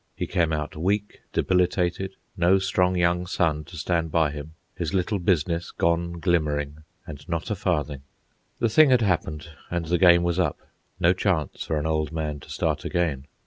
He 0.15 0.25
came 0.25 0.51
out 0.51 0.75
weak, 0.75 1.21
debilitated, 1.31 2.15
no 2.35 2.57
strong 2.57 2.95
young 2.95 3.27
son 3.27 3.63
to 3.65 3.77
stand 3.77 4.09
by 4.09 4.31
him, 4.31 4.55
his 4.75 4.95
little 4.95 5.19
business 5.19 5.69
gone 5.69 6.13
glimmering, 6.13 6.77
and 7.05 7.29
not 7.29 7.51
a 7.51 7.55
farthing. 7.55 8.01
The 8.57 8.67
thing 8.69 8.89
had 8.89 9.01
happened, 9.01 9.49
and 9.69 9.85
the 9.85 9.99
game 9.99 10.23
was 10.23 10.39
up. 10.39 10.57
No 10.99 11.13
chance 11.13 11.65
for 11.65 11.77
an 11.77 11.85
old 11.85 12.11
man 12.11 12.39
to 12.39 12.49
start 12.49 12.83
again. 12.83 13.27